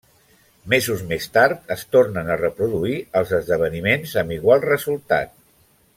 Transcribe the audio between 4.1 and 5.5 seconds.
amb igual resultat.